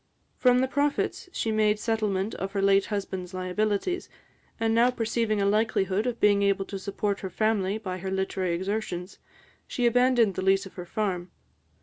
[0.35, 4.09] From the profits, she made settlement of her late husband's liabilities;
[4.59, 8.55] and now perceiving a likelihood of being able to support her family by her literary
[8.55, 9.19] exertions,
[9.67, 11.29] she abandoned the lease of her farm.